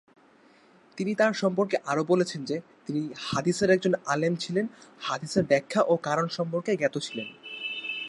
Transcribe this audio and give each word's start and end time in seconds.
তিনি 0.97 1.11
তাঁর 1.15 1.33
সম্পর্কে 1.33 1.77
আরও 1.85 2.03
বলেছেন 2.03 2.41
যে: 2.45 2.57
তিনি 2.85 3.01
হাদীসের 3.19 3.69
একজন 3.71 3.93
আলেম 4.05 4.33
ছিলেন, 4.35 4.65
হাদীসের 5.01 5.43
ব্যাখ্যা 5.43 5.81
ও 5.83 5.93
কারণ 5.97 6.25
সম্পর্কে 6.27 6.71
জ্ঞাত 6.77 6.95
ছিলেন। 6.97 7.27